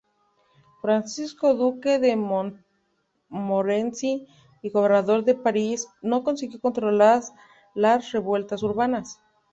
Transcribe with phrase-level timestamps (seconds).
[0.81, 2.15] Francisco, duque de
[3.29, 4.25] Montmorency
[4.63, 7.21] y gobernador de París, no consiguió controlar
[7.75, 9.21] las revueltas urbanas.